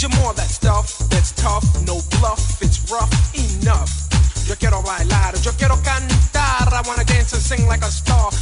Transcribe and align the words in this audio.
You're 0.00 0.08
more 0.16 0.32
that 0.32 0.48
stuff 0.48 0.96
that's 1.10 1.30
tough, 1.32 1.62
no 1.86 2.00
bluff, 2.16 2.62
it's 2.62 2.90
rough 2.90 3.12
enough. 3.36 3.92
Yo 4.48 4.54
quiero 4.56 4.80
bailar, 4.80 5.34
yo 5.44 5.52
quiero 5.58 5.76
cantar. 5.82 6.72
I 6.72 6.80
wanna 6.88 7.04
dance 7.04 7.34
and 7.34 7.42
sing 7.42 7.66
like 7.66 7.82
a 7.82 7.90
star. 7.90 8.32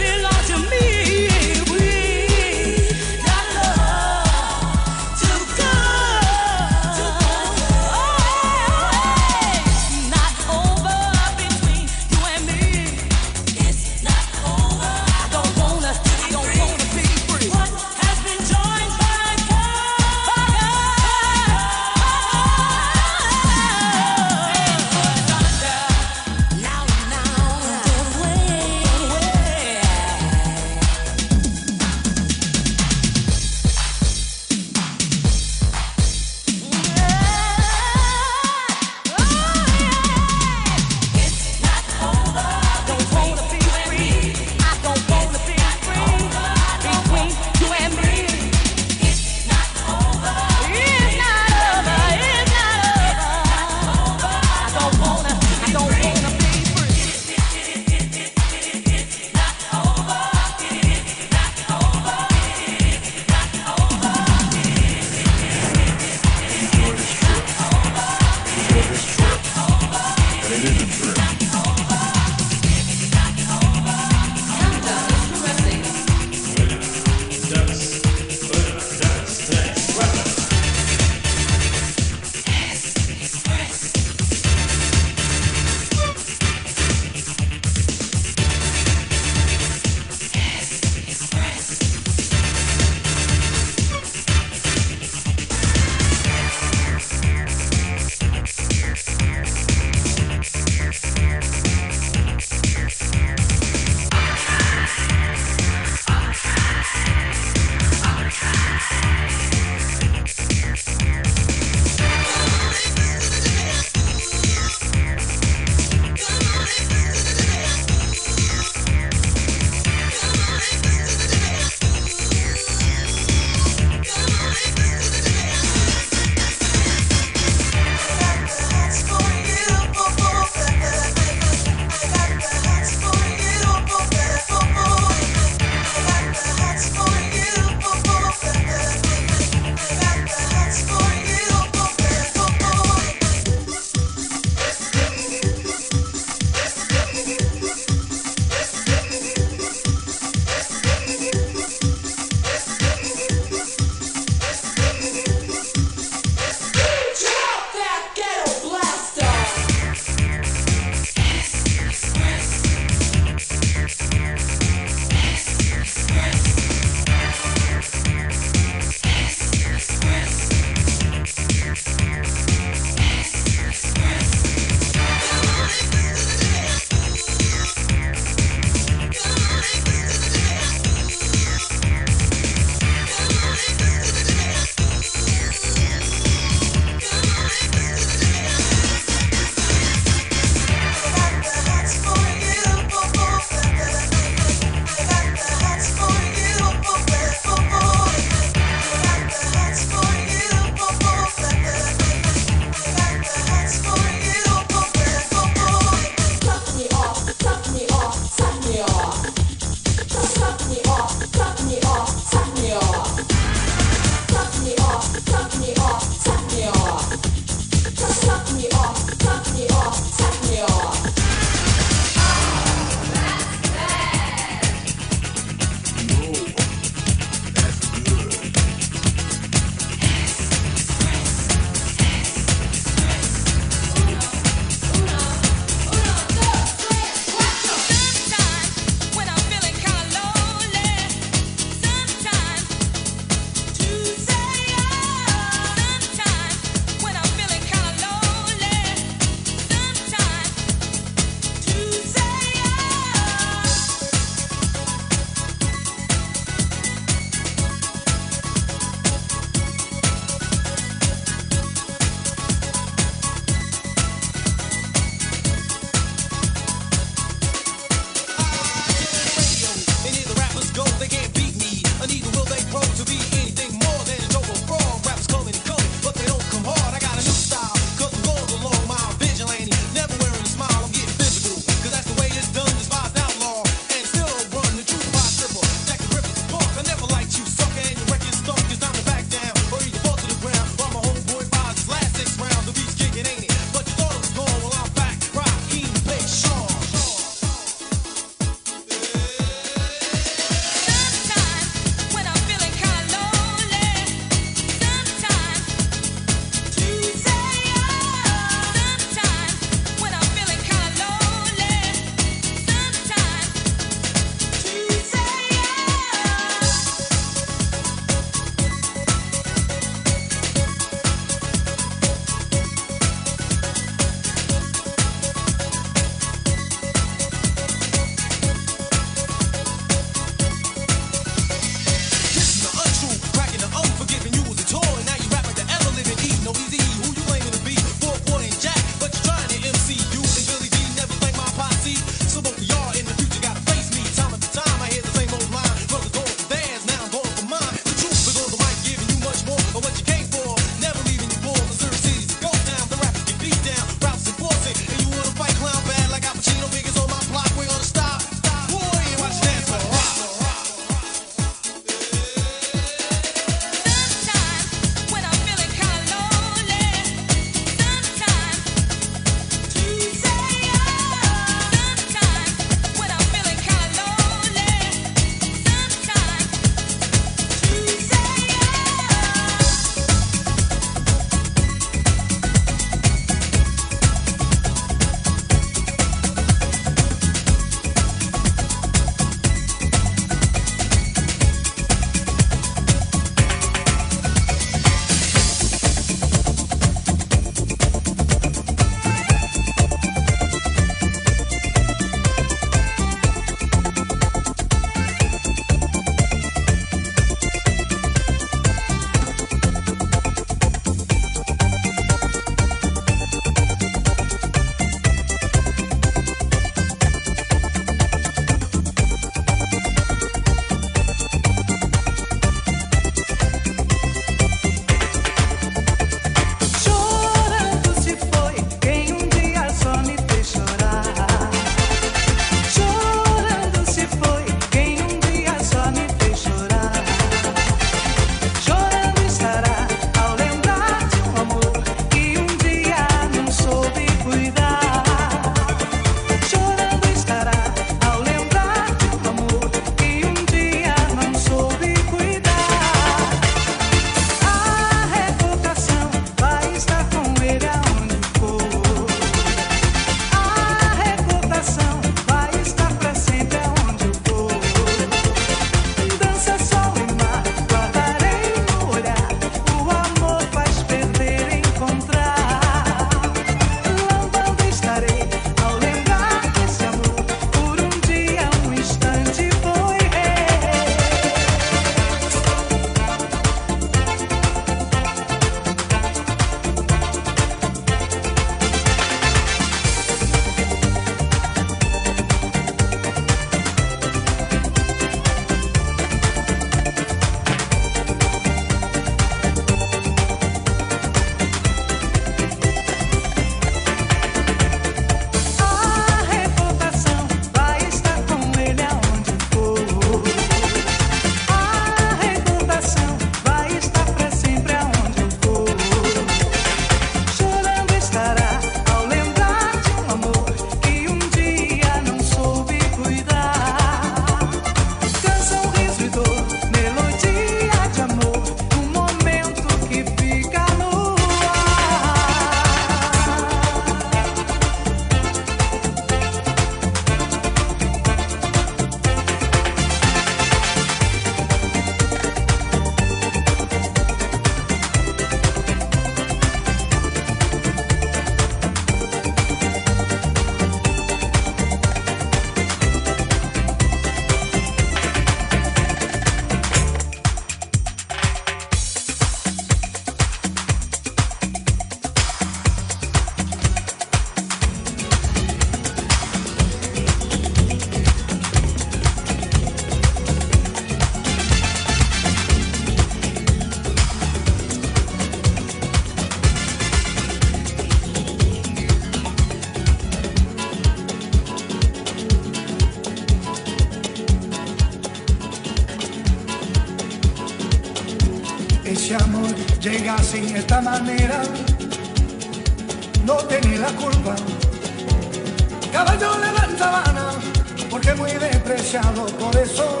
por 599.38 599.56
eso 599.56 600.00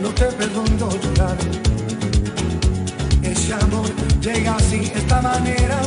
no 0.00 0.08
te 0.10 0.26
perdono 0.26 0.88
llorar. 1.02 1.36
Ese 3.22 3.54
amor 3.54 3.88
llega 4.20 4.56
así, 4.56 4.92
esta 4.94 5.20
manera, 5.22 5.78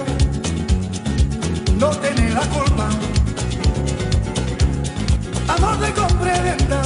no 1.78 1.90
tiene 1.90 2.30
la 2.32 2.42
culpa. 2.42 2.90
Amor 5.48 5.80
de 5.80 5.94
compra 5.94 6.42
venta, 6.42 6.82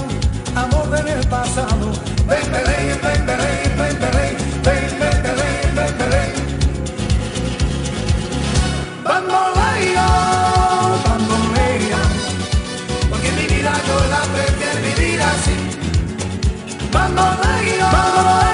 amor 0.56 0.90
del 0.92 1.06
de 1.06 1.28
pasado. 1.28 1.92
Ven, 2.28 2.52
ven, 2.52 2.64
ven, 3.02 3.26
ven, 3.26 3.26
ven, 3.26 3.78
ven, 3.78 4.00
ven, 4.00 4.20
ven, 4.64 5.24
ven, 5.76 5.98
ven. 6.12 6.32
Vamos, 9.04 9.56
Vamos, 16.92 17.38
Máguila. 17.40 17.90
Vamos, 17.92 18.51